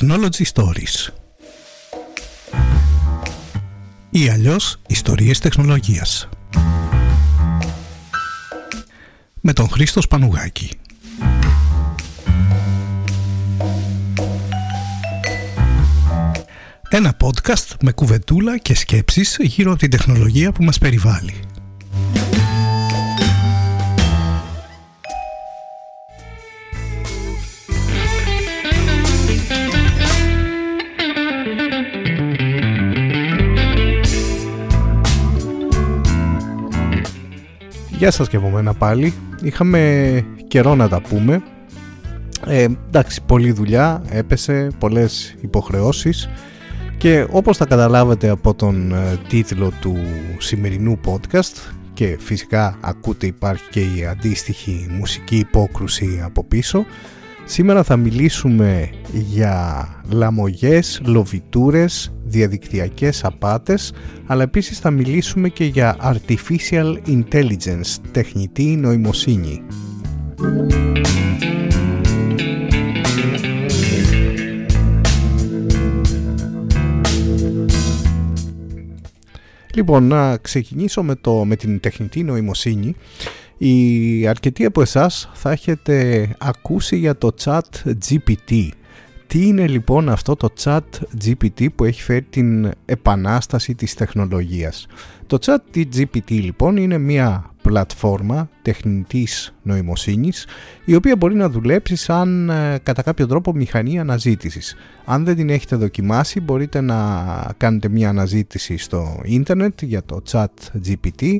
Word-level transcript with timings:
Technology 0.00 0.44
Stories. 0.54 1.12
Ή 4.10 4.28
αλλιώς 4.28 4.80
ιστορίες 4.86 5.38
τεχνολογίας. 5.38 6.28
Με 9.40 9.52
τον 9.52 9.68
Χρήστο 9.68 10.00
Σπανουγάκη. 10.00 10.70
Ένα 16.88 17.16
podcast 17.20 17.74
με 17.82 17.92
κουβεντούλα 17.92 18.58
και 18.58 18.74
σκέψεις 18.74 19.36
γύρω 19.40 19.70
από 19.70 19.80
την 19.80 19.90
τεχνολογία 19.90 20.52
που 20.52 20.64
μας 20.64 20.78
περιβάλλει 20.78 21.34
Γεια 37.98 38.10
σας 38.10 38.28
και 38.28 38.36
από 38.36 38.48
μένα 38.48 38.74
πάλι. 38.74 39.14
Είχαμε 39.42 40.24
καιρό 40.48 40.74
να 40.74 40.88
τα 40.88 41.00
πούμε. 41.00 41.42
Ε, 42.46 42.66
εντάξει, 42.86 43.22
πολλή 43.26 43.52
δουλειά, 43.52 44.02
έπεσε, 44.08 44.68
πολλές 44.78 45.34
υποχρεώσεις 45.40 46.28
και 46.98 47.26
όπως 47.30 47.56
θα 47.56 47.66
καταλάβετε 47.66 48.28
από 48.28 48.54
τον 48.54 48.92
ε, 48.92 49.18
τίτλο 49.28 49.72
του 49.80 49.96
σημερινού 50.38 51.00
podcast 51.06 51.72
και 51.94 52.16
φυσικά 52.20 52.78
ακούτε 52.80 53.26
υπάρχει 53.26 53.68
και 53.70 53.80
η 53.80 54.06
αντίστοιχη 54.10 54.86
μουσική 54.90 55.36
υπόκρουση 55.36 56.22
από 56.24 56.44
πίσω 56.44 56.84
Σήμερα 57.50 57.82
θα 57.82 57.96
μιλήσουμε 57.96 58.90
για 59.12 59.86
λαμογές, 60.10 61.00
λοβιτούρες, 61.04 62.12
διαδικτυακές 62.28 63.24
απάτες, 63.24 63.92
αλλά 64.26 64.42
επίσης 64.42 64.78
θα 64.78 64.90
μιλήσουμε 64.90 65.48
και 65.48 65.64
για 65.64 65.96
Artificial 66.02 66.96
Intelligence, 67.06 67.96
τεχνητή 68.12 68.64
νοημοσύνη. 68.64 69.62
Λοιπόν, 79.74 80.04
να 80.04 80.36
ξεκινήσω 80.36 81.02
με, 81.02 81.14
το, 81.14 81.44
με 81.44 81.56
την 81.56 81.80
τεχνητή 81.80 82.22
νοημοσύνη 82.22 82.96
οι 83.58 84.26
αρκετοί 84.26 84.64
από 84.64 84.80
εσάς 84.80 85.30
θα 85.32 85.50
έχετε 85.50 86.28
ακούσει 86.38 86.96
για 86.96 87.18
το 87.18 87.34
chat 87.44 87.60
GPT. 88.08 88.68
Τι 89.28 89.46
είναι 89.46 89.66
λοιπόν 89.66 90.08
αυτό 90.08 90.36
το 90.36 90.48
chat 90.62 90.80
GPT 91.24 91.66
που 91.74 91.84
έχει 91.84 92.02
φέρει 92.02 92.22
την 92.22 92.70
επανάσταση 92.84 93.74
της 93.74 93.94
τεχνολογίας; 93.94 94.86
Το 95.26 95.38
chat 95.40 95.76
GPT 95.76 96.30
λοιπόν 96.30 96.76
είναι 96.76 96.98
μια 96.98 97.50
πλατφόρμα 97.62 98.48
τεχνητής 98.62 99.54
νοημοσύνης 99.62 100.46
η 100.84 100.94
οποία 100.94 101.16
μπορεί 101.16 101.34
να 101.34 101.48
δουλέψει 101.48 101.96
σαν 101.96 102.50
ε, 102.50 102.78
κατά 102.82 103.02
κάποιο 103.02 103.26
τρόπο 103.26 103.52
μηχανή 103.52 103.98
αναζήτησης. 103.98 104.76
Αν 105.04 105.24
δεν 105.24 105.36
την 105.36 105.50
έχετε 105.50 105.76
δοκιμάσει 105.76 106.40
μπορείτε 106.40 106.80
να 106.80 106.96
κάνετε 107.56 107.88
μια 107.88 108.08
αναζήτηση 108.08 108.76
στο 108.76 109.20
ίντερνετ 109.24 109.82
για 109.82 110.02
το 110.04 110.22
chat 110.30 110.46
GPT 110.86 111.38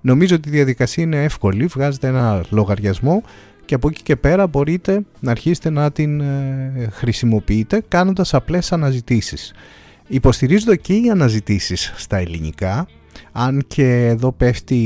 Νομίζω 0.00 0.34
ότι 0.34 0.48
η 0.48 0.52
διαδικασία 0.52 1.04
είναι 1.04 1.24
εύκολη, 1.24 1.66
βγάζετε 1.66 2.06
ένα 2.06 2.44
λογαριασμό 2.50 3.22
και 3.68 3.74
από 3.74 3.88
εκεί 3.88 4.02
και 4.02 4.16
πέρα 4.16 4.46
μπορείτε 4.46 5.04
να 5.20 5.30
αρχίσετε 5.30 5.70
να 5.70 5.92
την 5.92 6.20
ε, 6.20 6.88
χρησιμοποιείτε 6.92 7.82
κάνοντας 7.88 8.34
απλές 8.34 8.72
αναζητήσεις. 8.72 9.52
Υποστηρίζονται 10.06 10.76
και 10.76 10.94
οι 10.94 11.10
αναζητήσεις 11.10 11.92
στα 11.96 12.16
ελληνικά, 12.16 12.86
αν 13.32 13.64
και 13.66 14.06
εδώ 14.06 14.32
πέφτει 14.32 14.80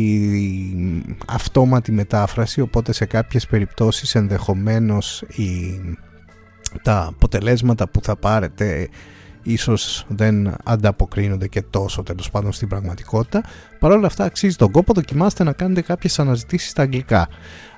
αυτόματη 1.26 1.92
μετάφραση, 1.92 2.60
οπότε 2.60 2.92
σε 2.92 3.04
κάποιες 3.04 3.46
περιπτώσεις 3.46 4.14
ενδεχομένως 4.14 5.22
η, 5.22 5.80
τα 6.82 7.06
αποτελέσματα 7.06 7.88
που 7.88 8.00
θα 8.02 8.16
πάρετε 8.16 8.88
ίσως 9.42 10.04
δεν 10.08 10.54
ανταποκρίνονται 10.64 11.48
και 11.48 11.62
τόσο 11.62 12.02
τέλος 12.02 12.30
πάντων 12.30 12.52
στην 12.52 12.68
πραγματικότητα. 12.68 13.42
Παρ' 13.78 13.90
όλα 13.90 14.06
αυτά 14.06 14.24
αξίζει 14.24 14.56
τον 14.56 14.70
κόπο, 14.70 14.92
δοκιμάστε 14.92 15.44
να 15.44 15.52
κάνετε 15.52 15.80
κάποιες 15.80 16.18
αναζητήσεις 16.18 16.70
στα 16.70 16.82
αγγλικά. 16.82 17.28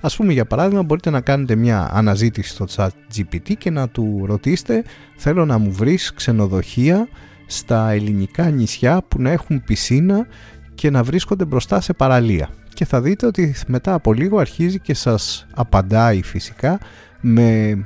Ας 0.01 0.17
πούμε 0.17 0.33
για 0.33 0.45
παράδειγμα 0.45 0.83
μπορείτε 0.83 1.11
να 1.11 1.21
κάνετε 1.21 1.55
μια 1.55 1.91
αναζήτηση 1.93 2.49
στο 2.49 2.65
chat 2.77 2.89
GPT 3.17 3.57
και 3.59 3.71
να 3.71 3.89
του 3.89 4.23
ρωτήσετε 4.27 4.85
θέλω 5.17 5.45
να 5.45 5.59
μου 5.59 5.73
βρεις 5.73 6.13
ξενοδοχεία 6.15 7.09
στα 7.47 7.91
ελληνικά 7.91 8.51
νησιά 8.51 9.03
που 9.09 9.23
να 9.23 9.31
έχουν 9.31 9.65
πισίνα 9.65 10.27
και 10.75 10.91
να 10.91 11.03
βρίσκονται 11.03 11.45
μπροστά 11.45 11.81
σε 11.81 11.93
παραλία. 11.93 12.49
Και 12.75 12.85
θα 12.85 13.01
δείτε 13.01 13.27
ότι 13.27 13.55
μετά 13.67 13.95
από 13.95 14.13
λίγο 14.13 14.39
αρχίζει 14.39 14.79
και 14.79 14.95
σας 14.95 15.47
απαντάει 15.55 16.23
φυσικά 16.23 16.79
με 17.21 17.79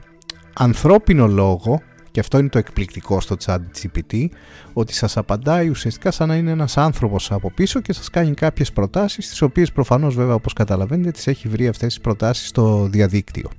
ανθρώπινο 0.52 1.26
λόγο 1.26 1.82
και 2.10 2.20
αυτό 2.20 2.38
είναι 2.38 2.48
το 2.48 2.58
εκπληκτικό 2.58 3.20
στο 3.20 3.36
chat 3.44 3.58
GPT, 3.82 4.26
ότι 4.72 4.94
σας 4.94 5.16
απαντάει 5.16 5.68
ουσιαστικά 5.68 6.10
σαν 6.10 6.28
να 6.28 6.36
είναι 6.36 6.50
ένας 6.50 6.76
άνθρωπος 6.76 7.30
από 7.32 7.50
πίσω 7.50 7.80
και 7.80 7.92
σας 7.92 8.10
κάνει 8.10 8.34
κάποιες 8.34 8.72
προτάσεις, 8.72 9.28
τις 9.28 9.42
οποίες 9.42 9.72
προφανώς 9.72 10.14
βέβαια 10.14 10.34
όπως 10.34 10.52
καταλαβαίνετε 10.52 11.10
τις 11.10 11.26
έχει 11.26 11.48
βρει 11.48 11.68
αυτές 11.68 11.88
τις 11.88 12.00
προτάσεις 12.00 12.48
στο 12.48 12.88
διαδίκτυο. 12.90 13.50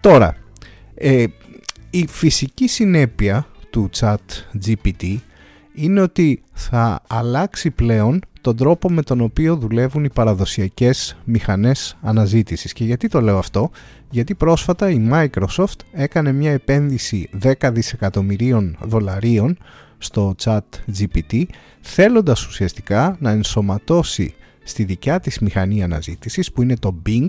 Τώρα, 0.00 0.36
ε, 0.94 1.24
η 1.90 2.06
φυσική 2.06 2.68
συνέπεια 2.68 3.46
του 3.70 3.90
chat 3.96 4.16
GPT 4.66 5.16
είναι 5.74 6.00
ότι 6.00 6.42
θα 6.52 7.02
αλλάξει 7.08 7.70
πλέον 7.70 8.20
τον 8.40 8.56
τρόπο 8.56 8.90
με 8.90 9.02
τον 9.02 9.20
οποίο 9.20 9.56
δουλεύουν 9.56 10.04
οι 10.04 10.10
παραδοσιακές 10.10 11.16
μηχανές 11.24 11.96
αναζήτησης. 12.02 12.72
Και 12.72 12.84
γιατί 12.84 13.08
το 13.08 13.20
λέω 13.20 13.38
αυτό, 13.38 13.70
γιατί 14.10 14.34
πρόσφατα 14.34 14.90
η 14.90 15.08
Microsoft 15.12 15.78
έκανε 15.92 16.32
μια 16.32 16.52
επένδυση 16.52 17.28
10 17.42 17.52
δισεκατομμυρίων 17.72 18.76
δολαρίων 18.82 19.58
στο 19.98 20.34
chat 20.44 20.58
GPT, 20.98 21.44
θέλοντας 21.80 22.46
ουσιαστικά 22.46 23.16
να 23.20 23.30
ενσωματώσει 23.30 24.34
στη 24.64 24.84
δικιά 24.84 25.20
της 25.20 25.38
μηχανή 25.38 25.82
αναζήτησης 25.82 26.52
που 26.52 26.62
είναι 26.62 26.76
το 26.76 27.02
Bing, 27.06 27.28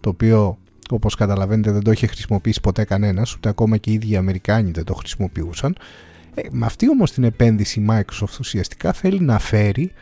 το 0.00 0.08
οποίο 0.08 0.58
όπως 0.90 1.14
καταλαβαίνετε 1.14 1.70
δεν 1.70 1.82
το 1.82 1.90
είχε 1.90 2.06
χρησιμοποιήσει 2.06 2.60
ποτέ 2.60 2.84
κανένας, 2.84 3.34
ούτε 3.34 3.48
ακόμα 3.48 3.76
και 3.76 3.90
οι 3.90 3.92
ίδιοι 3.92 4.10
οι 4.10 4.16
Αμερικάνοι 4.16 4.70
δεν 4.70 4.84
το 4.84 4.94
χρησιμοποιούσαν. 4.94 5.76
Ε, 6.38 6.42
με 6.50 6.66
αυτή 6.66 6.88
όμως 6.88 7.12
την 7.12 7.24
επένδυση 7.24 7.80
η 7.80 7.86
Microsoft 7.90 8.38
ουσιαστικά 8.40 8.92
θέλει 8.92 9.20
να 9.20 9.38
φέρει 9.38 9.92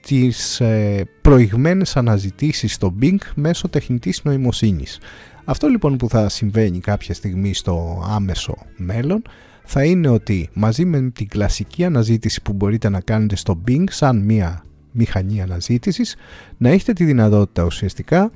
τις 0.00 0.60
ε, 0.60 1.04
προηγμένες 1.20 1.96
αναζητήσεις 1.96 2.72
στο 2.72 2.94
Bing 3.00 3.18
μέσω 3.34 3.68
τεχνητής 3.68 4.20
νοημοσύνης. 4.24 5.00
Αυτό 5.44 5.68
λοιπόν 5.68 5.96
που 5.96 6.08
θα 6.08 6.28
συμβαίνει 6.28 6.78
κάποια 6.78 7.14
στιγμή 7.14 7.54
στο 7.54 8.04
άμεσο 8.08 8.56
μέλλον 8.76 9.22
θα 9.64 9.84
είναι 9.84 10.08
ότι 10.08 10.48
μαζί 10.52 10.84
με 10.84 11.10
την 11.10 11.28
κλασική 11.28 11.84
αναζήτηση 11.84 12.42
που 12.42 12.52
μπορείτε 12.52 12.88
να 12.88 13.00
κάνετε 13.00 13.36
στο 13.36 13.60
Bing 13.68 13.84
σαν 13.90 14.18
μια 14.18 14.64
μηχανή 14.92 15.42
αναζήτησης 15.42 16.16
να 16.56 16.68
έχετε 16.68 16.92
τη 16.92 17.04
δυνατότητα 17.04 17.62
ουσιαστικά 17.64 18.30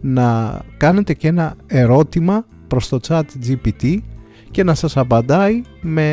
να 0.00 0.58
κάνετε 0.76 1.14
και 1.14 1.28
ένα 1.28 1.56
ερώτημα 1.66 2.46
προς 2.66 2.88
το 2.88 3.00
chat 3.08 3.22
GPT 3.46 3.98
και 4.56 4.64
να 4.64 4.74
σας 4.74 4.96
απαντάει 4.96 5.62
με 5.80 6.12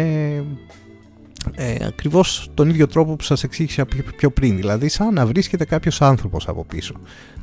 ε, 1.55 1.75
ακριβώς 1.85 2.49
τον 2.53 2.69
ίδιο 2.69 2.87
τρόπο 2.87 3.15
που 3.15 3.23
σας 3.23 3.43
εξήγησα 3.43 3.85
πιο 4.17 4.31
πριν. 4.31 4.55
Δηλαδή 4.55 4.89
σαν 4.89 5.13
να 5.13 5.25
βρίσκεται 5.25 5.65
κάποιος 5.65 6.01
άνθρωπος 6.01 6.47
από 6.47 6.65
πίσω. 6.65 6.93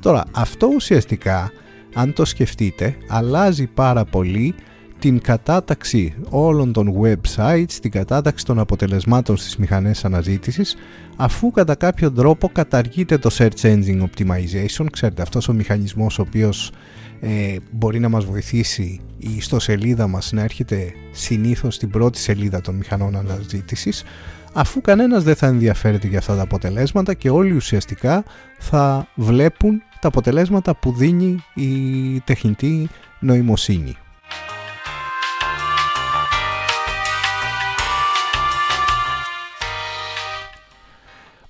Τώρα 0.00 0.24
αυτό 0.30 0.68
ουσιαστικά 0.74 1.52
αν 1.94 2.12
το 2.12 2.24
σκεφτείτε 2.24 2.96
αλλάζει 3.08 3.66
πάρα 3.66 4.04
πολύ 4.04 4.54
την 4.98 5.20
κατάταξη 5.20 6.14
όλων 6.30 6.72
των 6.72 6.94
websites, 7.02 7.72
την 7.80 7.90
κατάταξη 7.90 8.44
των 8.44 8.58
αποτελεσμάτων 8.58 9.36
στις 9.36 9.56
μηχανές 9.56 10.04
αναζήτησης 10.04 10.76
αφού 11.16 11.50
κατά 11.50 11.74
κάποιο 11.74 12.12
τρόπο 12.12 12.48
καταργείται 12.52 13.18
το 13.18 13.30
Search 13.38 13.60
Engine 13.62 14.02
Optimization. 14.02 14.86
Ξέρετε 14.92 15.22
αυτός 15.22 15.48
ο 15.48 15.52
μηχανισμός 15.52 16.18
ο 16.18 16.22
οποίος 16.22 16.72
ε, 17.20 17.56
μπορεί 17.70 17.98
να 17.98 18.08
μας 18.08 18.24
βοηθήσει 18.24 19.00
η 19.18 19.36
ιστοσελίδα 19.36 20.06
μας 20.06 20.32
να 20.32 20.42
έρχεται 20.42 20.92
συνήθως 21.12 21.74
στην 21.74 21.90
πρώτη 21.90 22.18
σελίδα 22.18 22.60
των 22.60 22.74
μηχανών 22.74 23.16
αναζήτησης 23.16 24.04
αφού 24.52 24.80
κανένας 24.80 25.22
δεν 25.22 25.34
θα 25.34 25.46
ενδιαφέρεται 25.46 26.06
για 26.06 26.18
αυτά 26.18 26.36
τα 26.36 26.42
αποτελέσματα 26.42 27.14
και 27.14 27.30
όλοι 27.30 27.52
ουσιαστικά 27.52 28.24
θα 28.58 29.06
βλέπουν 29.14 29.82
τα 30.00 30.08
αποτελέσματα 30.08 30.74
που 30.76 30.92
δίνει 30.92 31.44
η 31.54 32.20
τεχνητή 32.20 32.88
νοημοσύνη. 33.20 33.96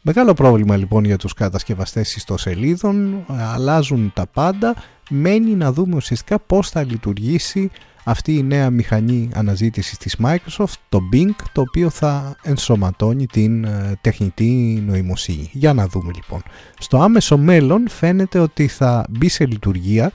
Μεγάλο 0.02 0.35
πρόβλημα 0.35 0.76
λοιπόν 0.76 1.05
για 1.05 1.17
τους 1.17 1.35
κατασκευαστές 1.35 2.17
ιστοσελίδων, 2.17 3.25
αλλάζουν 3.26 4.12
τα 4.14 4.26
πάντα, 4.26 4.75
μένει 5.11 5.50
να 5.50 5.73
δούμε 5.73 5.97
ουσιαστικά 5.97 6.38
πώς 6.38 6.69
θα 6.69 6.82
λειτουργήσει 6.82 7.70
αυτή 8.05 8.35
η 8.35 8.43
νέα 8.43 8.70
μηχανή 8.70 9.31
αναζήτησης 9.35 9.99
της 9.99 10.17
Microsoft, 10.25 10.75
το 10.88 11.00
Bing, 11.12 11.31
το 11.52 11.61
οποίο 11.61 11.91
θα 11.91 12.37
ενσωματώνει 12.43 13.26
την 13.26 13.64
ε, 13.64 13.99
τεχνητή 14.00 14.82
νοημοσύνη. 14.87 15.50
Για 15.52 15.73
να 15.73 15.87
δούμε 15.87 16.11
λοιπόν. 16.14 16.43
Στο 16.79 16.99
άμεσο 16.99 17.38
μέλλον 17.38 17.88
φαίνεται 17.88 18.38
ότι 18.38 18.67
θα 18.67 19.05
μπει 19.08 19.29
σε 19.29 19.46
λειτουργία 19.46 20.11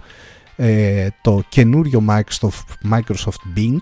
ε, 0.56 1.08
το 1.22 1.44
καινούριο 1.50 2.04
Microsoft, 2.10 2.94
Microsoft 2.94 3.58
Bing, 3.58 3.82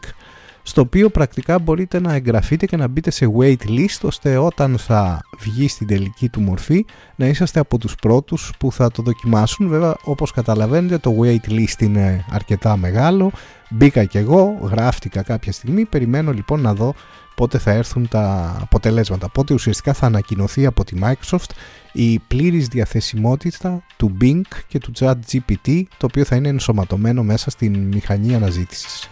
στο 0.64 0.82
οποίο 0.82 1.10
πρακτικά 1.10 1.60
μπορείτε 1.60 2.00
να 2.00 2.14
εγγραφείτε 2.14 2.66
και 2.66 2.78
να 2.78 2.88
μπείτε 2.88 3.12
σε 3.12 3.32
waitlist 3.38 4.00
ώστε 4.02 4.38
όταν 4.38 4.78
θα 4.78 5.22
βγει 5.40 5.68
στην 5.68 5.88
τελική 5.88 6.30
του 6.30 6.42
μορφή 6.42 6.86
να 7.16 7.26
είσαστε 7.26 7.60
από 7.60 7.78
τους 7.78 7.96
πρώτους 7.96 8.52
που 8.60 8.72
θα 8.72 8.92
το 8.92 9.02
δοκιμάσουν. 9.02 9.68
Βέβαια 9.68 9.96
όπως 10.04 10.32
καταλαβαίνετε 10.32 10.98
το 10.98 11.16
waitlist 11.22 11.82
είναι 11.82 12.26
αρκετά 12.30 12.78
μεγάλο, 12.78 13.32
μπήκα 13.70 14.04
και 14.04 14.20
εγώ, 14.20 14.58
γράφτηκα 14.62 15.22
κάποια 15.22 15.52
στιγμή, 15.52 15.86
περιμένω 15.86 16.32
λοιπόν 16.32 16.62
να 16.62 16.74
δω 16.74 16.94
πότε 17.36 17.58
θα 17.58 17.72
έρθουν 17.72 18.08
τα 18.08 18.56
αποτελέσματα. 18.62 19.30
Πότε 19.30 19.54
ουσιαστικά 19.54 19.94
θα 19.94 20.06
ανακοινωθεί 20.06 20.66
από 20.66 20.84
τη 20.84 20.98
Microsoft 21.02 21.50
η 21.92 22.20
πλήρης 22.20 22.68
διαθεσιμότητα 22.68 23.84
του 23.98 24.18
Bing 24.22 24.42
και 24.68 24.78
του 24.78 24.92
ChatGPT 25.00 25.84
το 25.98 26.06
οποίο 26.06 26.24
θα 26.24 26.36
είναι 26.36 26.48
ενσωματωμένο 26.48 27.24
μέσα 27.24 27.50
στην 27.50 27.80
μηχανή 27.80 28.36
αναζήτησης. 28.36 29.10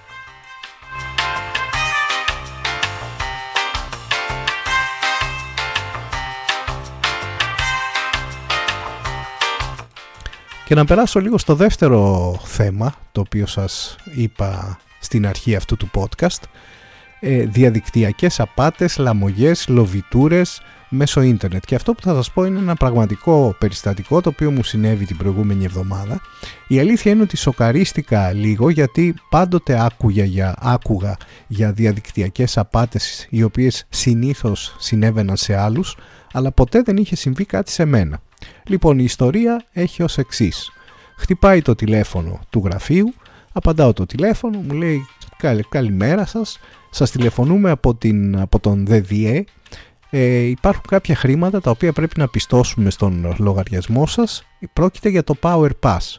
Και 10.72 10.78
να 10.78 10.86
περάσω 10.86 11.20
λίγο 11.20 11.38
στο 11.38 11.56
δεύτερο 11.56 12.40
θέμα, 12.44 12.94
το 13.12 13.22
οποίο 13.22 13.46
σας 13.46 13.96
είπα 14.16 14.78
στην 15.00 15.28
αρχή 15.28 15.56
αυτού 15.56 15.78
του 15.78 15.90
podcast, 15.94 16.44
ε, 17.20 17.46
διαδικτυακές 17.46 18.40
απάτες, 18.40 18.98
λαμογές, 18.98 19.68
λοβιτούρες 19.68 20.62
μέσω 20.90 21.22
ίντερνετ. 21.22 21.64
Και 21.66 21.76
αυτό 21.76 21.94
που 21.94 22.02
θα 22.02 22.14
σας 22.14 22.32
πω 22.32 22.46
είναι 22.46 22.60
ένα 22.60 22.76
πραγματικό 22.76 23.56
περιστατικό 23.60 24.22
το 24.22 24.30
οποίο 24.30 24.52
μου 24.52 24.64
συνέβη 24.64 25.06
την 25.06 25.18
προηγούμενη 25.18 25.64
εβδομάδα. 25.64 26.22
Η 26.68 26.80
αλήθεια 26.80 27.12
είναι 27.12 27.22
ότι 27.22 27.38
σοκαρίστηκα 27.38 28.34
λίγο 28.34 28.70
γιατί 28.70 29.16
πάντοτε 29.30 29.86
άκουγα 29.86 30.24
για, 30.24 30.56
άκουγα 30.60 31.18
για 31.48 31.72
διαδικτυακές 31.72 32.58
απάτες 32.58 33.28
οι 33.30 33.44
οποίες 33.44 33.86
συνήθως 33.90 34.76
συνέβαιναν 34.78 35.38
σε 35.38 35.56
άλλους 35.56 35.98
αλλά 36.32 36.52
ποτέ 36.52 36.82
δεν 36.82 36.98
είχε 36.98 37.16
συμβεί 37.16 37.46
κάτι 37.46 37.72
σε 37.72 37.86
μένα. 37.86 38.22
Λοιπόν, 38.64 39.00
η 39.00 39.04
ιστορία 39.04 39.66
έχει 39.72 40.04
ως 40.04 40.18
εξής. 40.18 40.72
Χτυπάει 41.18 41.62
το 41.62 41.76
τηλέφωνο 41.76 42.40
του 42.50 42.62
γραφείου, 42.66 43.14
απαντάω 43.54 43.94
το 43.94 44.06
τηλέφωνο, 44.06 44.60
μου 44.60 44.74
λέει 44.74 45.06
καλημέρα 45.70 46.26
σας, 46.26 46.60
σας 46.90 47.12
τηλεφωνούμε 47.12 47.70
από, 47.70 47.96
την, 47.96 48.40
από 48.40 48.60
τον 48.60 48.86
ΔΔΕ, 48.86 49.44
ε, 50.10 50.42
υπάρχουν 50.42 50.84
κάποια 50.88 51.16
χρήματα 51.16 51.62
τα 51.62 51.72
οποία 51.72 51.94
πρέπει 51.94 52.20
να 52.20 52.28
πιστώσουμε 52.28 52.90
στον 52.90 53.36
λογαριασμό 53.38 54.08
σας, 54.08 54.44
πρόκειται 54.74 55.10
για 55.10 55.24
το 55.24 55.36
Power 55.42 55.70
Pass. 55.80 56.18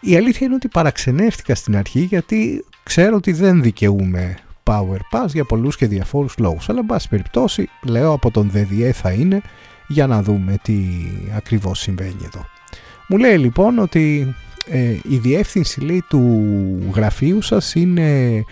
Η 0.00 0.16
αλήθεια 0.16 0.46
είναι 0.46 0.54
ότι 0.54 0.68
παραξενεύτηκα 0.68 1.54
στην 1.54 1.76
αρχή 1.76 2.00
γιατί 2.00 2.64
ξέρω 2.82 3.16
ότι 3.16 3.32
δεν 3.32 3.62
δικαιούμαι 3.62 4.38
Power 4.64 4.98
Pass 5.12 5.26
για 5.26 5.44
πολλούς 5.44 5.76
και 5.76 5.86
διαφόρους 5.86 6.34
λόγους 6.38 6.68
αλλά 6.68 6.78
εν 6.78 6.86
πάση 6.86 7.08
περιπτώσει 7.08 7.68
λέω 7.82 8.12
από 8.12 8.30
τον 8.30 8.50
ΔΔΕ 8.50 8.92
θα 8.92 9.10
είναι 9.10 9.42
για 9.88 10.06
να 10.06 10.22
δούμε 10.22 10.56
τι 10.62 10.84
ακριβώς 11.36 11.80
συμβαίνει 11.80 12.24
εδώ. 12.24 12.44
Μου 13.08 13.18
λέει 13.18 13.38
λοιπόν 13.38 13.78
ότι 13.78 14.34
ε, 14.66 14.96
η 15.08 15.16
διεύθυνση 15.16 15.80
λέει, 15.80 16.04
του 16.08 16.38
γραφείου 16.94 17.42
σας 17.42 17.74
είναι 17.74 18.42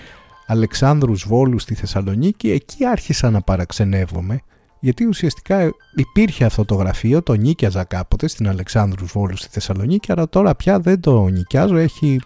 Αλεξάνδρους 0.46 1.24
Βόλου 1.26 1.58
στη 1.58 1.74
Θεσσαλονίκη. 1.74 2.50
Εκεί 2.50 2.86
άρχισα 2.86 3.30
να 3.30 3.40
παραξενεύομαι 3.40 4.40
γιατί 4.80 5.06
ουσιαστικά 5.06 5.74
υπήρχε 5.94 6.44
αυτό 6.44 6.64
το 6.64 6.74
γραφείο, 6.74 7.22
το 7.22 7.32
νίκιαζα 7.32 7.84
κάποτε 7.84 8.28
στην 8.28 8.48
Αλεξάνδρους 8.48 9.12
Βόλου 9.12 9.36
στη 9.36 9.48
Θεσσαλονίκη 9.50 10.12
αλλά 10.12 10.28
τώρα 10.28 10.54
πια 10.54 10.80
δεν 10.80 11.00
το 11.00 11.26
νοικιάζω, 11.26 11.76
έχει 11.76 12.20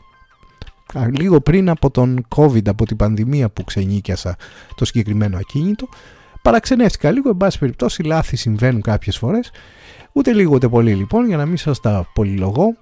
λίγο 0.94 1.40
πριν 1.40 1.68
από 1.68 1.90
τον 1.90 2.26
COVID, 2.36 2.68
από 2.68 2.86
την 2.86 2.96
πανδημία 2.96 3.48
που 3.48 3.64
ξενίκιασα 3.64 4.36
το 4.74 4.84
συγκεκριμένο 4.84 5.36
ακίνητο 5.36 5.88
Παραξενεύτηκα 6.44 7.10
λίγο, 7.10 7.28
εν 7.28 7.36
πάση 7.36 7.58
περιπτώσει, 7.58 8.02
λάθη 8.02 8.36
συμβαίνουν 8.36 8.80
κάποιες 8.80 9.18
φορές. 9.18 9.50
Ούτε 10.12 10.32
λίγο 10.32 10.54
ούτε 10.54 10.68
πολύ 10.68 10.94
λοιπόν, 10.94 11.26
για 11.26 11.36
να 11.36 11.46
μην 11.46 11.56
σας 11.56 11.80
τα 11.80 12.10
πολυλογώ. 12.14 12.76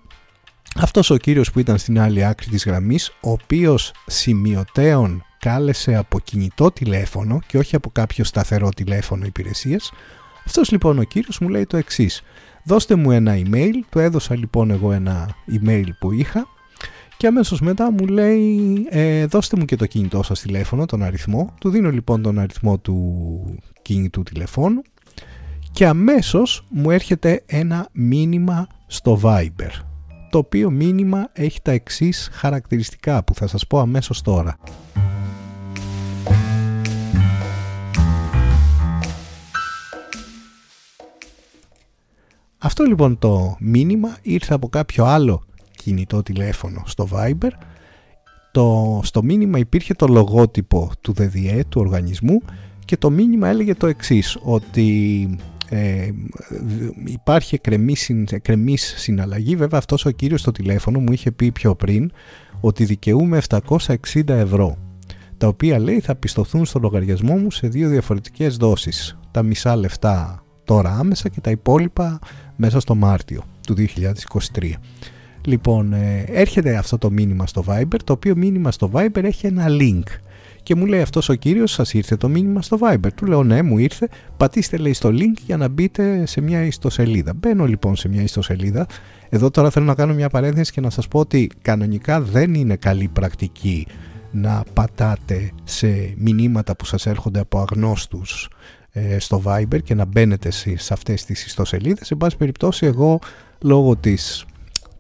Αυτός 0.77 1.11
ο 1.11 1.17
κύριος 1.17 1.51
που 1.51 1.59
ήταν 1.59 1.79
στην 1.79 2.01
άλλη 2.01 2.25
άκρη 2.25 2.49
της 2.49 2.65
γραμμής, 2.65 3.09
ο 3.21 3.31
οποίος 3.31 3.93
σημειωτέων 4.07 5.25
κάλεσε 5.39 5.95
από 5.95 6.19
κινητό 6.19 6.71
τηλέφωνο 6.71 7.41
και 7.47 7.59
όχι 7.59 7.77
από 7.77 7.91
κάποιο 7.91 8.25
σταθερό 8.25 8.69
τηλέφωνο 8.69 9.25
υπηρεσίας, 9.27 9.93
αυτός 10.47 10.71
λοιπόν 10.71 10.99
ο 10.99 11.03
κύριος 11.03 11.39
μου 11.39 11.49
λέει 11.49 11.67
το 11.67 11.77
εξής. 11.77 12.23
Δώστε 12.65 12.95
μου 12.95 13.11
ένα 13.11 13.35
email, 13.37 13.73
του 13.91 13.99
έδωσα 13.99 14.37
λοιπόν 14.37 14.71
εγώ 14.71 14.93
ένα 14.93 15.35
email 15.51 15.87
που 15.99 16.13
είχα 16.13 16.47
και 17.23 17.29
αμέσως 17.29 17.61
μετά 17.61 17.93
μου 17.93 18.07
λέει 18.07 18.87
ε, 18.91 19.27
δώστε 19.27 19.57
μου 19.57 19.65
και 19.65 19.77
το 19.77 19.87
κινητό 19.87 20.23
σας 20.23 20.41
τηλέφωνο, 20.41 20.87
τον 20.87 21.03
αριθμό. 21.03 21.55
Του 21.61 21.71
δίνω 21.71 21.91
λοιπόν 21.91 22.23
τον 22.23 22.39
αριθμό 22.39 22.79
του 22.79 23.59
κινητού 23.83 24.23
τηλεφώνου 24.23 24.83
και 25.73 25.87
αμέσως 25.87 26.67
μου 26.69 26.91
έρχεται 26.91 27.43
ένα 27.47 27.89
μήνυμα 27.93 28.67
στο 28.87 29.21
Viber. 29.23 29.71
Το 30.31 30.39
οποίο 30.39 30.71
μήνυμα 30.71 31.29
έχει 31.33 31.61
τα 31.63 31.73
εξής 31.73 32.29
χαρακτηριστικά 32.33 33.25
που 33.25 33.35
θα 33.35 33.47
σας 33.47 33.67
πω 33.67 33.79
αμέσως 33.79 34.23
τώρα. 34.23 34.59
Αυτό 42.59 42.85
λοιπόν 42.85 43.19
το 43.19 43.57
μήνυμα 43.61 44.17
ήρθε 44.23 44.55
από 44.55 44.69
κάποιο 44.69 45.05
άλλο 45.05 45.43
κινητό 45.83 46.23
τηλέφωνο 46.23 46.83
στο 46.87 47.09
Viber. 47.13 47.51
Το, 48.53 49.01
στο 49.05 49.23
μήνυμα 49.23 49.59
υπήρχε 49.59 49.95
το 49.95 50.07
λογότυπο 50.07 50.91
του 51.01 51.13
ΔΔΕ, 51.13 51.65
του 51.69 51.81
οργανισμού 51.81 52.43
και 52.85 52.97
το 52.97 53.11
μήνυμα 53.11 53.49
έλεγε 53.49 53.75
το 53.75 53.87
εξής 53.87 54.39
ότι 54.43 55.29
ε, 55.69 56.11
υπάρχει 57.05 57.55
εκκρεμής, 57.55 58.95
συναλλαγή. 58.97 59.57
Βέβαια 59.57 59.79
αυτός 59.79 60.05
ο 60.05 60.11
κύριος 60.11 60.41
στο 60.41 60.53
τηλέφωνο 60.53 61.01
μου 61.01 61.13
είχε 61.13 61.31
πει 61.31 61.53
πιο 61.53 61.75
πριν 61.75 62.11
ότι 62.61 62.85
δικαιούμαι 62.85 63.41
760 63.49 64.29
ευρώ 64.29 64.77
τα 65.43 65.49
οποία 65.49 65.79
λέει 65.79 66.01
θα 66.01 66.15
πιστοθούν 66.15 66.65
στο 66.65 66.79
λογαριασμό 66.79 67.37
μου 67.37 67.51
σε 67.51 67.69
δύο 67.69 67.89
διαφορετικές 67.89 68.57
δόσεις. 68.57 69.19
Τα 69.31 69.43
μισά 69.43 69.77
λεφτά 69.77 70.45
τώρα 70.65 70.91
άμεσα 70.91 71.29
και 71.29 71.41
τα 71.41 71.51
υπόλοιπα 71.51 72.19
μέσα 72.57 72.81
στο 72.81 72.95
Μάρτιο 72.95 73.43
του 73.67 73.75
2023 73.79 74.73
Λοιπόν, 75.45 75.93
ε, 75.93 76.25
έρχεται 76.27 76.77
αυτό 76.77 76.99
το 76.99 77.11
μήνυμα 77.11 77.47
στο 77.47 77.65
Viber, 77.69 77.97
το 78.05 78.13
οποίο 78.13 78.37
μήνυμα 78.37 78.71
στο 78.71 78.91
Viber 78.93 79.25
έχει 79.25 79.47
ένα 79.47 79.67
link. 79.69 80.03
Και 80.63 80.75
μου 80.75 80.87
λέει 80.87 81.01
αυτός 81.01 81.29
ο 81.29 81.35
κύριος, 81.35 81.73
σας 81.73 81.95
ήρθε 81.95 82.17
το 82.17 82.29
μήνυμα 82.29 82.63
στο 82.63 82.79
Viber. 82.81 83.13
Του 83.15 83.27
λέω 83.27 83.43
ναι, 83.43 83.63
μου 83.63 83.79
ήρθε. 83.79 84.09
Πατήστε 84.37 84.77
λέει 84.77 84.93
στο 84.93 85.09
link 85.09 85.39
για 85.47 85.57
να 85.57 85.69
μπείτε 85.69 86.27
σε 86.27 86.41
μια 86.41 86.65
ιστοσελίδα. 86.65 87.33
Μπαίνω 87.35 87.67
λοιπόν 87.67 87.97
σε 87.97 88.09
μια 88.09 88.23
ιστοσελίδα. 88.23 88.87
Εδώ 89.29 89.51
τώρα 89.51 89.71
θέλω 89.71 89.85
να 89.85 89.95
κάνω 89.95 90.15
μια 90.15 90.29
παρένθεση 90.29 90.73
και 90.73 90.81
να 90.81 90.91
σας 90.91 91.09
πω 91.09 91.19
ότι 91.19 91.51
κανονικά 91.63 92.21
δεν 92.21 92.55
είναι 92.55 92.77
καλή 92.77 93.09
πρακτική 93.09 93.87
να 94.31 94.65
πατάτε 94.73 95.51
σε 95.65 96.15
μηνύματα 96.17 96.77
που 96.77 96.85
σας 96.85 97.07
έρχονται 97.07 97.41
από 97.41 97.59
αγνώστους 97.59 98.49
ε, 98.91 99.19
στο 99.19 99.43
Viber 99.45 99.83
και 99.83 99.95
να 99.95 100.05
μπαίνετε 100.05 100.51
σε, 100.51 100.77
σε 100.77 100.93
αυτές 100.93 101.25
τις 101.25 101.45
ιστοσελίδες. 101.45 102.07
Σε 102.07 102.15
πάση 102.15 102.37
περιπτώσει 102.37 102.87
εγώ 102.87 103.19
λόγω 103.61 103.97
της 103.97 104.45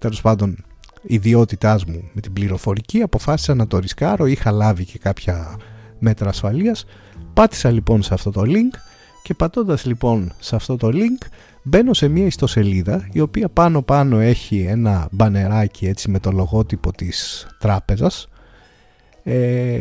τέλος 0.02 0.20
πάντων 0.20 0.64
ιδιότητάς 1.02 1.84
μου 1.84 2.10
με 2.12 2.20
την 2.20 2.32
πληροφορική 2.32 3.02
αποφάσισα 3.02 3.54
να 3.54 3.66
το 3.66 3.78
ρισκάρω. 3.78 4.26
Είχα 4.26 4.50
λάβει 4.50 4.84
και 4.84 4.98
κάποια 4.98 5.56
μέτρα 5.98 6.28
ασφαλείας. 6.28 6.84
Πάτησα 7.32 7.70
λοιπόν 7.70 8.02
σε 8.02 8.14
αυτό 8.14 8.30
το 8.30 8.42
link 8.44 8.78
και 9.22 9.34
πατώντας 9.34 9.84
λοιπόν 9.84 10.32
σε 10.38 10.56
αυτό 10.56 10.76
το 10.76 10.88
link 10.92 11.26
μπαίνω 11.62 11.94
σε 11.94 12.08
μια 12.08 12.26
ιστοσελίδα 12.26 13.08
η 13.12 13.20
οποία 13.20 13.48
πάνω 13.48 13.82
πάνω 13.82 14.18
έχει 14.18 14.60
ένα 14.60 15.08
μπανεράκι 15.10 15.86
έτσι 15.86 16.10
με 16.10 16.18
το 16.18 16.30
λογότυπο 16.30 16.92
της 16.92 17.46
τράπεζας. 17.58 18.28
Ε, 19.22 19.80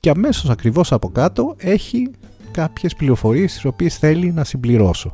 και 0.00 0.10
αμέσως 0.10 0.50
ακριβώς 0.50 0.92
από 0.92 1.08
κάτω 1.08 1.54
έχει 1.58 2.10
κάποιες 2.50 2.94
πληροφορίες 2.94 3.52
τις 3.52 3.64
οποίες 3.64 3.96
θέλει 3.96 4.32
να 4.32 4.44
συμπληρώσω 4.44 5.12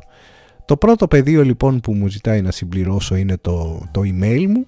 το 0.67 0.77
πρώτο 0.77 1.07
πεδίο 1.07 1.43
λοιπόν 1.43 1.79
που 1.79 1.93
μου 1.93 2.07
ζητάει 2.07 2.41
να 2.41 2.51
συμπληρώσω 2.51 3.15
είναι 3.15 3.37
το, 3.41 3.81
το 3.91 4.01
email 4.01 4.45
μου. 4.47 4.67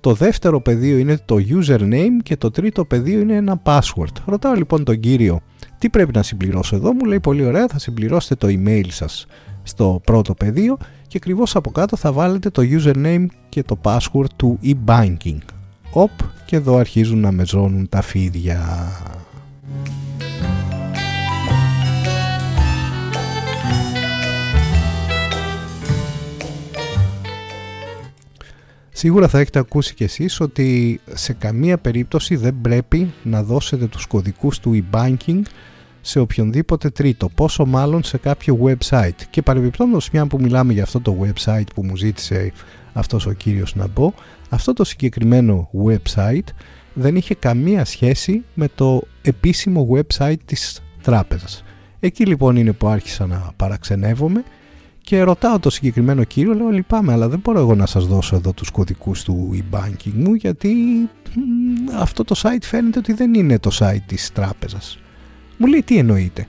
Το 0.00 0.12
δεύτερο 0.12 0.60
πεδίο 0.60 0.98
είναι 0.98 1.18
το 1.24 1.36
username 1.36 2.22
και 2.22 2.36
το 2.36 2.50
τρίτο 2.50 2.84
πεδίο 2.84 3.20
είναι 3.20 3.34
ένα 3.34 3.62
password. 3.64 4.12
Ρωτάω 4.26 4.54
λοιπόν 4.54 4.84
τον 4.84 5.00
κύριο 5.00 5.40
τι 5.78 5.90
πρέπει 5.90 6.12
να 6.14 6.22
συμπληρώσω 6.22 6.76
εδώ. 6.76 6.92
Μου 6.92 7.04
λέει 7.04 7.20
πολύ 7.20 7.44
ωραία 7.44 7.66
θα 7.68 7.78
συμπληρώσετε 7.78 8.34
το 8.34 8.58
email 8.60 8.86
σας 8.88 9.26
στο 9.62 10.00
πρώτο 10.04 10.34
πεδίο 10.34 10.78
και 11.06 11.16
ακριβώς 11.16 11.56
από 11.56 11.70
κάτω 11.70 11.96
θα 11.96 12.12
βάλετε 12.12 12.50
το 12.50 12.62
username 12.62 13.26
και 13.48 13.62
το 13.62 13.78
password 13.82 14.30
του 14.36 14.58
e-banking. 14.62 15.38
Οπ 15.92 16.10
και 16.44 16.56
εδώ 16.56 16.76
αρχίζουν 16.76 17.18
να 17.18 17.32
μεζώνουν 17.32 17.88
τα 17.88 18.02
φίδια. 18.02 18.88
Σίγουρα 28.94 29.28
θα 29.28 29.38
έχετε 29.38 29.58
ακούσει 29.58 29.94
κι 29.94 30.04
εσείς 30.04 30.40
ότι 30.40 31.00
σε 31.12 31.32
καμία 31.32 31.78
περίπτωση 31.78 32.36
δεν 32.36 32.54
πρέπει 32.60 33.12
να 33.22 33.42
δώσετε 33.42 33.86
τους 33.86 34.06
κωδικούς 34.06 34.58
του 34.58 34.84
e-banking 34.84 35.40
σε 36.00 36.18
οποιονδήποτε 36.18 36.90
τρίτο, 36.90 37.28
πόσο 37.28 37.66
μάλλον 37.66 38.02
σε 38.02 38.18
κάποιο 38.18 38.58
website. 38.62 39.22
Και 39.30 39.42
παρεμπιπτόντως 39.42 40.10
μια 40.10 40.26
που 40.26 40.40
μιλάμε 40.40 40.72
για 40.72 40.82
αυτό 40.82 41.00
το 41.00 41.16
website 41.22 41.66
που 41.74 41.84
μου 41.84 41.96
ζήτησε 41.96 42.52
αυτός 42.92 43.26
ο 43.26 43.32
κύριος 43.32 43.74
να 43.74 43.86
μπω, 43.86 44.12
αυτό 44.48 44.72
το 44.72 44.84
συγκεκριμένο 44.84 45.70
website 45.86 46.48
δεν 46.94 47.16
είχε 47.16 47.34
καμία 47.34 47.84
σχέση 47.84 48.44
με 48.54 48.68
το 48.74 49.02
επίσημο 49.22 49.88
website 49.92 50.40
της 50.44 50.82
τράπεζας. 51.02 51.64
Εκεί 52.00 52.26
λοιπόν 52.26 52.56
είναι 52.56 52.72
που 52.72 52.86
άρχισα 52.86 53.26
να 53.26 53.52
παραξενεύομαι 53.56 54.44
και 55.12 55.22
ρωτάω 55.22 55.58
το 55.58 55.70
συγκεκριμένο 55.70 56.24
κύριο, 56.24 56.54
λέω 56.54 56.68
λυπάμαι 56.68 57.12
αλλά 57.12 57.28
δεν 57.28 57.38
μπορώ 57.38 57.58
εγώ 57.58 57.74
να 57.74 57.86
σας 57.86 58.06
δώσω 58.06 58.36
εδώ 58.36 58.52
τους 58.52 58.70
κωδικούς 58.70 59.22
του 59.22 59.50
e-banking 59.54 60.12
μου 60.14 60.34
γιατί 60.34 60.74
αυτό 61.94 62.24
το 62.24 62.40
site 62.42 62.62
φαίνεται 62.62 62.98
ότι 62.98 63.12
δεν 63.12 63.34
είναι 63.34 63.58
το 63.58 63.70
site 63.78 64.02
της 64.06 64.32
τράπεζας. 64.32 64.98
Μου 65.56 65.66
λέει 65.66 65.82
τι 65.82 65.98
εννοείται. 65.98 66.46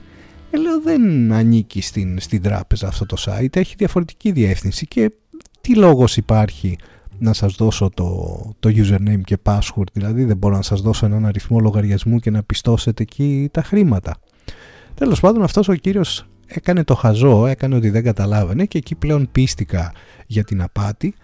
Ε, 0.50 0.58
λέω 0.58 0.80
δεν 0.80 1.32
ανήκει 1.32 1.80
στην, 1.80 2.20
στην 2.20 2.42
τράπεζα 2.42 2.88
αυτό 2.88 3.06
το 3.06 3.16
site, 3.26 3.56
έχει 3.56 3.74
διαφορετική 3.78 4.32
διεύθυνση 4.32 4.86
και 4.86 5.12
τι 5.60 5.74
λόγος 5.74 6.16
υπάρχει 6.16 6.78
να 7.18 7.32
σας 7.32 7.54
δώσω 7.54 7.90
το, 7.94 8.40
το 8.60 8.68
username 8.68 9.20
και 9.24 9.38
password, 9.42 9.92
δηλαδή 9.92 10.24
δεν 10.24 10.36
μπορώ 10.36 10.56
να 10.56 10.62
σας 10.62 10.80
δώσω 10.80 11.06
έναν 11.06 11.26
αριθμό 11.26 11.58
λογαριασμού 11.58 12.18
και 12.18 12.30
να 12.30 12.42
πιστώσετε 12.42 13.02
εκεί 13.02 13.48
τα 13.52 13.62
χρήματα. 13.62 14.16
Τέλος 14.94 15.20
πάντων 15.20 15.42
αυτός 15.42 15.68
ο 15.68 15.74
κύριος 15.74 16.26
έκανε 16.56 16.84
το 16.84 16.94
χαζό, 16.94 17.46
έκανε 17.46 17.74
ότι 17.76 17.90
δεν 17.90 18.02
καταλάβαινε 18.02 18.64
και 18.64 18.78
εκεί 18.78 18.94
πλέον 18.94 19.28
πίστηκα 19.32 19.92
για 20.26 20.44
την 20.44 20.62
απάτη. 20.62 21.14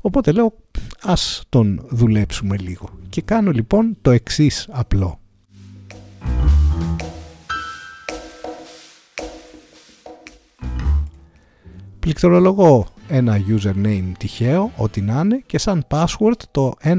Οπότε 0.00 0.32
λέω 0.32 0.54
ας 1.02 1.42
τον 1.48 1.86
δουλέψουμε 1.88 2.56
λίγο. 2.56 2.88
Και 3.08 3.22
κάνω 3.22 3.50
λοιπόν 3.50 3.96
το 4.02 4.10
εξής 4.10 4.68
απλό. 4.70 5.18
Πληκτρολογώ 11.98 12.86
ένα 13.08 13.40
username 13.48 14.12
τυχαίο, 14.18 14.72
ό,τι 14.76 15.00
να 15.00 15.20
είναι 15.20 15.42
και 15.46 15.58
σαν 15.58 15.84
password 15.88 16.40
το 16.50 16.72
123456789 16.82 16.92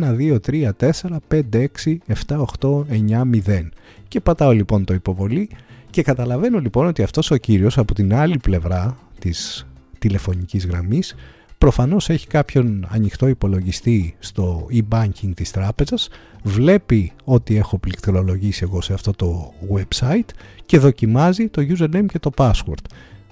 και 4.08 4.20
πατάω 4.20 4.52
λοιπόν 4.52 4.86
το 4.86 4.94
υποβολή 4.94 5.50
και 5.90 6.02
καταλαβαίνω 6.02 6.60
λοιπόν 6.60 6.88
ότι 6.88 7.04
αυτός 7.04 7.32
ο 7.32 7.38
κύριος 7.38 7.78
από 7.78 7.94
την 7.94 8.14
άλλη 8.14 8.38
πλευρά 8.38 8.98
της 9.20 9.68
τηλεφωνικής 10.00 10.66
γραμμής 10.66 11.16
προφανώς 11.58 12.10
έχει 12.10 12.28
κάποιον 12.28 12.88
ανοιχτό 12.90 13.28
υπολογιστή 13.28 14.16
στο 14.20 14.68
e-banking 14.72 15.32
της 15.36 15.52
τράπεζας, 15.52 16.10
βλέπει 16.44 17.12
ότι 17.24 17.58
έχω 17.58 17.78
πληκτρολογήσει 17.78 18.64
εγώ 18.64 18.82
σε 18.82 18.94
αυτό 18.94 19.12
το 19.12 19.54
website 19.76 20.30
και 20.66 20.78
δοκιμάζει 20.78 21.48
το 21.48 21.62
username 21.70 22.06
και 22.12 22.20
το 22.20 22.32
password. 22.38 22.84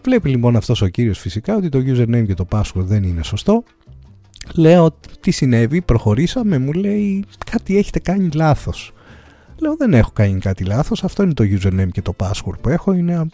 Βλέπει 0.03 0.29
λοιπόν 0.29 0.55
αυτός 0.55 0.81
ο 0.81 0.87
κύριος 0.87 1.19
φυσικά 1.19 1.55
ότι 1.55 1.69
το 1.69 1.79
username 1.79 2.23
και 2.27 2.33
το 2.33 2.47
password 2.51 2.83
δεν 2.83 3.03
είναι 3.03 3.23
σωστό. 3.23 3.63
Λέω 4.55 4.97
τι 5.19 5.31
συνέβη, 5.31 5.81
προχωρήσαμε, 5.81 6.57
μου 6.57 6.71
λέει 6.71 7.23
κάτι 7.51 7.77
έχετε 7.77 7.99
κάνει 7.99 8.29
λάθος. 8.33 8.93
Λέω 9.59 9.75
δεν 9.75 9.93
έχω 9.93 10.11
κάνει 10.13 10.39
κάτι 10.39 10.63
λάθος, 10.63 11.03
αυτό 11.03 11.23
είναι 11.23 11.33
το 11.33 11.43
username 11.43 11.89
και 11.91 12.01
το 12.01 12.15
password 12.17 12.59
που 12.61 12.69
έχω, 12.69 12.93
είναι, 12.93 13.25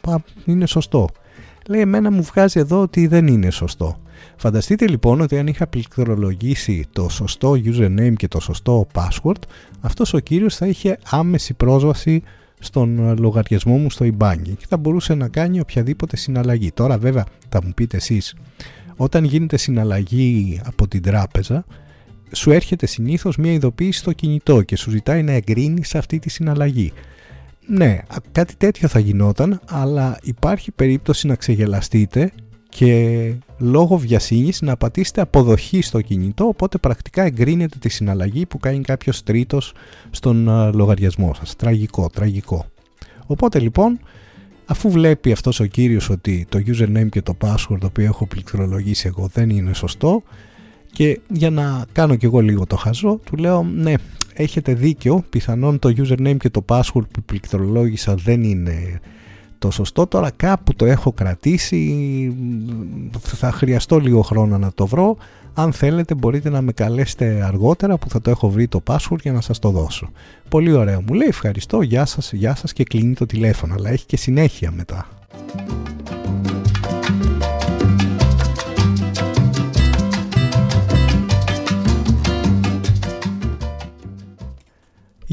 είναι 0.45 0.65
σωστό. 0.65 1.09
Λέει 1.67 1.81
εμένα 1.81 2.11
μου 2.11 2.21
βγάζει 2.21 2.59
εδώ 2.59 2.81
ότι 2.81 3.07
δεν 3.07 3.27
είναι 3.27 3.49
σωστό. 3.49 3.97
Φανταστείτε 4.35 4.87
λοιπόν 4.87 5.21
ότι 5.21 5.37
αν 5.37 5.47
είχα 5.47 5.67
πληκτρολογήσει 5.67 6.85
το 6.91 7.09
σωστό 7.09 7.51
username 7.51 8.13
και 8.15 8.27
το 8.27 8.39
σωστό 8.39 8.87
password, 8.93 9.41
αυτός 9.81 10.13
ο 10.13 10.19
κύριος 10.19 10.55
θα 10.55 10.67
είχε 10.67 10.97
άμεση 11.09 11.53
πρόσβαση 11.53 12.23
στον 12.59 13.19
λογαριασμό 13.19 13.77
μου 13.77 13.89
στο 13.89 14.05
e-banking 14.05 14.55
και 14.57 14.65
θα 14.67 14.77
μπορούσε 14.77 15.13
να 15.13 15.27
κάνει 15.27 15.59
οποιαδήποτε 15.59 16.17
συναλλαγή. 16.17 16.71
Τώρα 16.71 16.97
βέβαια 16.97 17.25
θα 17.49 17.63
μου 17.63 17.71
πείτε 17.75 17.97
εσείς, 17.97 18.35
όταν 18.95 19.23
γίνεται 19.23 19.57
συναλλαγή 19.57 20.61
από 20.65 20.87
την 20.87 21.01
τράπεζα, 21.01 21.65
σου 22.35 22.51
έρχεται 22.51 22.85
συνήθως 22.85 23.37
μια 23.37 23.51
ειδοποίηση 23.51 23.99
στο 23.99 24.11
κινητό 24.11 24.61
και 24.61 24.77
σου 24.77 24.89
ζητάει 24.89 25.23
να 25.23 25.31
εγκρίνεις 25.31 25.95
αυτή 25.95 26.19
τη 26.19 26.29
συναλλαγή. 26.29 26.93
Ναι, 27.67 27.97
κάτι 28.31 28.55
τέτοιο 28.55 28.87
θα 28.87 28.99
γινόταν, 28.99 29.61
αλλά 29.65 30.17
υπάρχει 30.23 30.71
περίπτωση 30.71 31.27
να 31.27 31.35
ξεγελαστείτε 31.35 32.31
και 32.69 33.33
λόγω 33.57 33.97
βιασύνης 33.97 34.61
να 34.61 34.77
πατήσετε 34.77 35.21
αποδοχή 35.21 35.81
στο 35.81 36.01
κινητό, 36.01 36.45
οπότε 36.45 36.77
πρακτικά 36.77 37.23
εγκρίνετε 37.23 37.77
τη 37.79 37.89
συναλλαγή 37.89 38.45
που 38.45 38.57
κάνει 38.57 38.81
κάποιος 38.81 39.23
τρίτος 39.23 39.73
στον 40.09 40.49
λογαριασμό 40.73 41.33
σας. 41.33 41.55
Τραγικό, 41.55 42.09
τραγικό. 42.13 42.65
Οπότε 43.25 43.59
λοιπόν, 43.59 43.99
αφού 44.65 44.91
βλέπει 44.91 45.31
αυτός 45.31 45.59
ο 45.59 45.65
κύριος 45.65 46.09
ότι 46.09 46.45
το 46.49 46.59
username 46.67 47.09
και 47.09 47.21
το 47.21 47.37
password 47.41 47.77
το 47.79 47.85
οποίο 47.85 48.05
έχω 48.05 48.25
πληκτρολογήσει 48.25 49.07
εγώ 49.07 49.29
δεν 49.33 49.49
είναι 49.49 49.73
σωστό, 49.73 50.23
και 50.93 51.19
για 51.27 51.49
να 51.49 51.85
κάνω 51.91 52.15
κι 52.15 52.25
εγώ 52.25 52.39
λίγο 52.39 52.65
το 52.65 52.75
χαζό, 52.75 53.19
του 53.23 53.35
λέω 53.35 53.63
ναι, 53.63 53.93
έχετε 54.33 54.73
δίκιο, 54.73 55.23
πιθανόν 55.29 55.79
το 55.79 55.93
username 55.97 56.37
και 56.37 56.49
το 56.49 56.65
password 56.67 57.07
που 57.11 57.23
πληκτρολόγησα 57.25 58.15
δεν 58.15 58.43
είναι 58.43 58.99
το 59.57 59.71
σωστό. 59.71 60.07
Τώρα 60.07 60.31
κάπου 60.35 60.73
το 60.75 60.85
έχω 60.85 61.11
κρατήσει, 61.11 62.35
θα 63.21 63.51
χρειαστώ 63.51 63.99
λίγο 63.99 64.21
χρόνο 64.21 64.57
να 64.57 64.71
το 64.73 64.87
βρω. 64.87 65.17
Αν 65.53 65.73
θέλετε 65.73 66.13
μπορείτε 66.13 66.49
να 66.49 66.61
με 66.61 66.71
καλέσετε 66.71 67.43
αργότερα 67.45 67.97
που 67.97 68.09
θα 68.09 68.21
το 68.21 68.29
έχω 68.29 68.49
βρει 68.49 68.67
το 68.67 68.83
password 68.85 69.21
για 69.21 69.31
να 69.31 69.41
σας 69.41 69.59
το 69.59 69.69
δώσω. 69.69 70.11
Πολύ 70.49 70.71
ωραίο. 70.71 71.03
Μου 71.07 71.13
λέει 71.13 71.27
ευχαριστώ, 71.27 71.81
γεια 71.81 72.05
σας, 72.05 72.33
γεια 72.33 72.55
σας 72.55 72.73
και 72.73 72.83
κλείνει 72.83 73.13
το 73.13 73.25
τηλέφωνο, 73.25 73.73
αλλά 73.73 73.89
έχει 73.89 74.05
και 74.05 74.17
συνέχεια 74.17 74.71
μετά. 74.71 75.07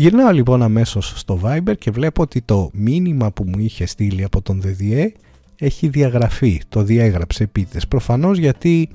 Γυρνάω 0.00 0.30
λοιπόν 0.30 0.62
αμέσως 0.62 1.12
στο 1.16 1.40
Viber 1.44 1.74
και 1.78 1.90
βλέπω 1.90 2.22
ότι 2.22 2.40
το 2.40 2.70
μήνυμα 2.72 3.30
που 3.30 3.44
μου 3.46 3.58
είχε 3.58 3.86
στείλει 3.86 4.24
από 4.24 4.42
τον 4.42 4.60
ΔΔΕ 4.60 5.12
έχει 5.56 5.88
διαγραφεί, 5.88 6.60
το 6.68 6.82
διέγραψε 6.82 7.42
επίτηδες. 7.42 7.88
Προφανώς 7.88 8.38
γιατί 8.38 8.88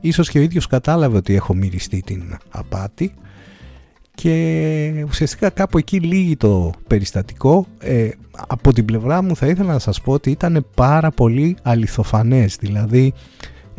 ίσως 0.00 0.30
και 0.30 0.38
ο 0.38 0.42
ίδιος 0.42 0.66
κατάλαβε 0.66 1.16
ότι 1.16 1.34
έχω 1.34 1.54
μυριστεί 1.54 2.00
την 2.00 2.22
απάτη 2.50 3.14
και 4.14 5.04
ουσιαστικά 5.08 5.50
κάπου 5.50 5.78
εκεί 5.78 6.00
λύγει 6.00 6.36
το 6.36 6.72
περιστατικό. 6.86 7.66
Ε, 7.78 8.08
από 8.48 8.72
την 8.72 8.84
πλευρά 8.84 9.22
μου 9.22 9.36
θα 9.36 9.46
ήθελα 9.46 9.72
να 9.72 9.78
σας 9.78 10.00
πω 10.00 10.12
ότι 10.12 10.30
ήταν 10.30 10.66
πάρα 10.74 11.10
πολύ 11.10 11.56
αληθοφανές, 11.62 12.56
δηλαδή 12.60 13.12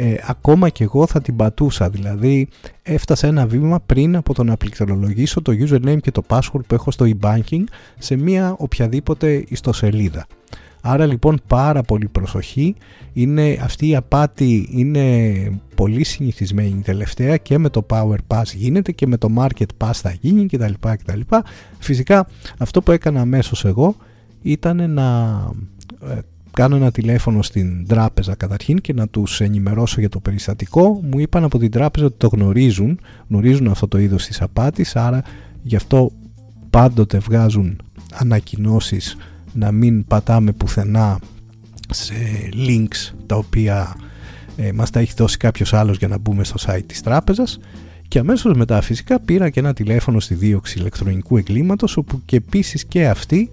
ε, 0.01 0.15
ακόμα 0.27 0.69
και 0.69 0.83
εγώ 0.83 1.07
θα 1.07 1.21
την 1.21 1.35
πατούσα. 1.35 1.89
Δηλαδή 1.89 2.47
έφτασα 2.83 3.27
ένα 3.27 3.47
βήμα 3.47 3.79
πριν 3.79 4.15
από 4.15 4.33
το 4.33 4.43
να 4.43 4.57
πληκτρολογήσω 4.57 5.41
το 5.41 5.51
username 5.51 5.97
και 6.01 6.11
το 6.11 6.23
password 6.27 6.65
που 6.67 6.73
έχω 6.73 6.91
στο 6.91 7.05
e-banking 7.09 7.63
σε 7.97 8.15
μια 8.15 8.55
οποιαδήποτε 8.57 9.43
ιστοσελίδα. 9.47 10.25
Άρα 10.81 11.05
λοιπόν 11.05 11.41
πάρα 11.47 11.81
πολύ 11.81 12.07
προσοχή, 12.07 12.75
είναι, 13.13 13.57
αυτή 13.61 13.87
η 13.87 13.95
απάτη 13.95 14.69
είναι 14.71 15.61
πολύ 15.75 16.03
συνηθισμένη 16.03 16.81
τελευταία 16.81 17.37
και 17.37 17.57
με 17.57 17.69
το 17.69 17.85
Power 17.89 18.17
Pass 18.27 18.45
γίνεται 18.55 18.91
και 18.91 19.07
με 19.07 19.17
το 19.17 19.27
Market 19.37 19.69
Pass 19.77 19.91
θα 19.93 20.15
γίνει 20.21 20.45
κτλ. 20.45 20.73
κτλ. 20.79 21.19
Φυσικά 21.79 22.27
αυτό 22.57 22.81
που 22.81 22.91
έκανα 22.91 23.21
αμέσως 23.21 23.65
εγώ 23.65 23.95
ήταν 24.41 24.91
να 24.91 25.29
ε, 26.09 26.19
κάνω 26.51 26.75
ένα 26.75 26.91
τηλέφωνο 26.91 27.41
στην 27.41 27.87
τράπεζα 27.87 28.35
καταρχήν 28.35 28.81
και 28.81 28.93
να 28.93 29.07
τους 29.07 29.41
ενημερώσω 29.41 29.99
για 29.99 30.09
το 30.09 30.19
περιστατικό. 30.19 31.01
Μου 31.03 31.19
είπαν 31.19 31.43
από 31.43 31.57
την 31.57 31.71
τράπεζα 31.71 32.05
ότι 32.05 32.15
το 32.17 32.27
γνωρίζουν, 32.27 32.99
γνωρίζουν 33.29 33.67
αυτό 33.67 33.87
το 33.87 33.97
είδος 33.97 34.25
της 34.25 34.41
απάτης, 34.41 34.95
άρα 34.95 35.21
γι' 35.61 35.75
αυτό 35.75 36.11
πάντοτε 36.69 37.17
βγάζουν 37.17 37.81
ανακοινώσεις 38.13 39.17
να 39.53 39.71
μην 39.71 40.05
πατάμε 40.05 40.51
πουθενά 40.51 41.19
σε 41.89 42.13
links 42.67 43.13
τα 43.25 43.35
οποία 43.35 43.95
ε, 44.57 44.71
μας 44.71 44.89
τα 44.89 44.99
έχει 44.99 45.13
δώσει 45.17 45.37
κάποιος 45.37 45.73
άλλος 45.73 45.97
για 45.97 46.07
να 46.07 46.17
μπούμε 46.17 46.43
στο 46.43 46.55
site 46.67 46.83
της 46.85 47.01
τράπεζας 47.01 47.59
και 48.07 48.19
αμέσως 48.19 48.53
μετά 48.53 48.81
φυσικά 48.81 49.19
πήρα 49.19 49.49
και 49.49 49.59
ένα 49.59 49.73
τηλέφωνο 49.73 50.19
στη 50.19 50.35
δίωξη 50.35 50.79
ηλεκτρονικού 50.79 51.37
εγκλήματος 51.37 51.97
όπου 51.97 52.21
και 52.25 52.35
επίσης 52.35 52.85
και 52.85 53.07
αυτοί 53.07 53.51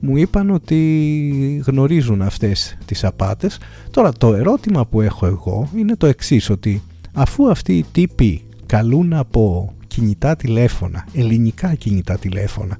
μου 0.00 0.16
είπαν 0.16 0.50
ότι 0.50 1.62
γνωρίζουν 1.66 2.22
αυτές 2.22 2.78
τις 2.84 3.04
απάτες. 3.04 3.58
Τώρα 3.90 4.12
το 4.12 4.34
ερώτημα 4.34 4.86
που 4.86 5.00
έχω 5.00 5.26
εγώ 5.26 5.68
είναι 5.76 5.96
το 5.96 6.06
εξής 6.06 6.50
ότι 6.50 6.82
αφού 7.12 7.50
αυτοί 7.50 7.76
οι 7.76 7.84
τύποι 7.92 8.42
καλούν 8.66 9.12
από 9.12 9.72
κινητά 9.86 10.36
τηλέφωνα, 10.36 11.06
ελληνικά 11.12 11.74
κινητά 11.74 12.18
τηλέφωνα. 12.18 12.78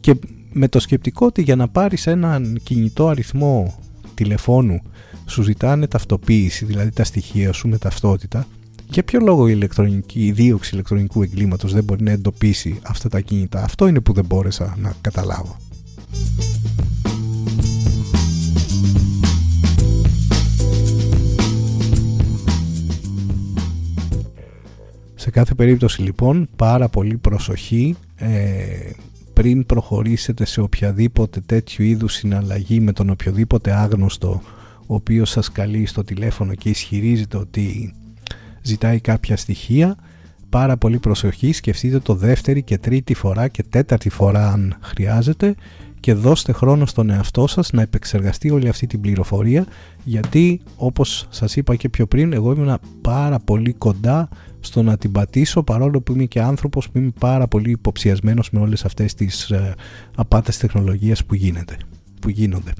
Και 0.00 0.14
με 0.52 0.68
το 0.68 0.80
σκεπτικό 0.80 1.26
ότι 1.26 1.42
για 1.42 1.56
να 1.56 1.68
πάρεις 1.68 2.06
έναν 2.06 2.58
κινητό 2.62 3.08
αριθμό 3.08 3.74
τηλεφώνου 4.14 4.80
σου 5.26 5.42
ζητάνε 5.42 5.86
ταυτοποίηση, 5.86 6.64
δηλαδή 6.64 6.90
τα 6.90 7.04
στοιχεία 7.04 7.52
σου 7.52 7.68
με 7.68 7.78
ταυτότητα, 7.78 8.46
για 8.88 9.04
ποιο 9.04 9.20
λόγο 9.20 9.48
η, 9.48 9.52
ηλεκτρονική, 9.54 10.26
η 10.26 10.32
δίωξη 10.32 10.70
ηλεκτρονικού 10.74 11.22
εγκλήματος 11.22 11.72
δεν 11.72 11.84
μπορεί 11.84 12.02
να 12.02 12.10
εντοπίσει 12.10 12.78
αυτά 12.82 13.08
τα 13.08 13.20
κινητά; 13.20 13.62
Αυτό 13.62 13.86
είναι 13.86 14.00
που 14.00 14.12
δεν 14.12 14.24
μπόρεσα 14.24 14.76
να 14.78 14.94
καταλάβω. 15.00 15.56
Σε 25.14 25.30
κάθε 25.30 25.54
περίπτωση 25.54 26.02
λοιπόν 26.02 26.48
πάρα 26.56 26.88
πολύ 26.88 27.16
προσοχή 27.16 27.96
ε, 28.16 28.90
πριν 29.32 29.66
προχωρήσετε 29.66 30.44
σε 30.44 30.60
οποιαδήποτε 30.60 31.40
τέτοιου 31.40 31.84
είδους 31.84 32.12
συναλλαγή 32.12 32.80
με 32.80 32.92
τον 32.92 33.10
οποιοδήποτε 33.10 33.72
άγνωστο 33.72 34.42
ο 34.86 34.94
οποίος 34.94 35.30
σας 35.30 35.52
καλεί 35.52 35.86
στο 35.86 36.04
τηλέφωνο 36.04 36.54
και 36.54 36.68
ισχυρίζεται 36.68 37.36
ότι 37.36 37.94
ζητάει 38.62 39.00
κάποια 39.00 39.36
στοιχεία 39.36 39.96
πάρα 40.48 40.76
πολύ 40.76 40.98
προσοχή. 40.98 41.52
Σκεφτείτε 41.52 41.98
το 41.98 42.14
δεύτερη 42.14 42.62
και 42.62 42.78
τρίτη 42.78 43.14
φορά 43.14 43.48
και 43.48 43.62
τέταρτη 43.62 44.08
φορά 44.10 44.52
αν 44.52 44.76
χρειάζεται 44.80 45.54
και 46.00 46.14
δώστε 46.14 46.52
χρόνο 46.52 46.86
στον 46.86 47.10
εαυτό 47.10 47.46
σας 47.46 47.72
να 47.72 47.82
επεξεργαστεί 47.82 48.50
όλη 48.50 48.68
αυτή 48.68 48.86
την 48.86 49.00
πληροφορία 49.00 49.66
γιατί 50.04 50.60
όπως 50.76 51.26
σας 51.30 51.56
είπα 51.56 51.76
και 51.76 51.88
πιο 51.88 52.06
πριν 52.06 52.32
εγώ 52.32 52.52
ήμουν 52.52 52.78
πάρα 53.00 53.38
πολύ 53.38 53.72
κοντά 53.72 54.28
στο 54.60 54.82
να 54.82 54.96
την 54.96 55.12
πατήσω 55.12 55.62
παρόλο 55.62 56.00
που 56.00 56.12
είμαι 56.12 56.24
και 56.24 56.40
άνθρωπος 56.40 56.90
που 56.90 56.98
είμαι 56.98 57.12
πάρα 57.18 57.48
πολύ 57.48 57.70
υποψιασμένος 57.70 58.50
με 58.50 58.60
όλες 58.60 58.84
αυτές 58.84 59.14
τις 59.14 59.50
ε, 59.50 59.74
απάτες 60.16 60.58
τεχνολογίας 60.58 61.24
που, 61.24 61.34
γίνεται, 61.34 61.76
που 62.20 62.28
γίνονται. 62.28 62.72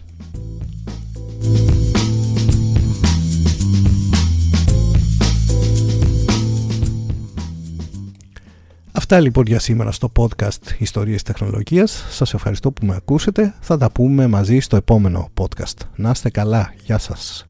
Αυτά 9.09 9.21
λοιπόν 9.21 9.45
για 9.47 9.59
σήμερα 9.59 9.93
στο 9.93 10.13
podcast 10.17 10.79
Ιστορίες 10.79 11.23
Τεχνολογίας. 11.23 12.07
Σας 12.11 12.35
ευχαριστώ 12.35 12.73
που 12.73 12.87
με 12.87 12.95
ακούσετε. 12.95 13.55
Θα 13.61 13.79
τα 13.79 13.91
πούμε 13.91 14.27
μαζί 14.27 14.59
στο 14.59 14.77
επόμενο 14.77 15.31
podcast. 15.41 15.87
Να 15.97 16.11
είστε 16.11 16.31
καλά. 16.31 16.75
Γεια 16.85 16.99
σας. 16.99 17.47